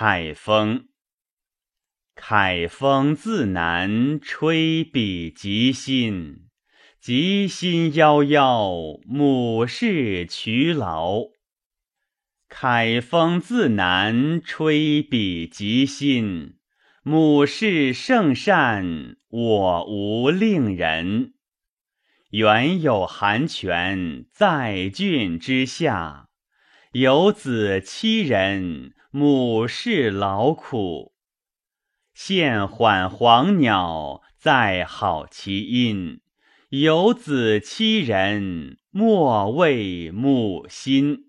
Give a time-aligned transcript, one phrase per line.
[0.00, 0.86] 凯风，
[2.14, 6.46] 凯风自南吹彼极心，
[7.00, 11.22] 极心夭夭，母氏劬劳。
[12.48, 16.58] 凯风自南吹彼极心，
[17.02, 21.34] 母氏圣善，我无令人。
[22.30, 26.27] 原有寒泉在郡之下，
[26.92, 31.12] 有子七人，母事劳苦。
[32.14, 36.22] 现缓黄鸟，在好其音。
[36.70, 41.27] 有子七人，莫为母心。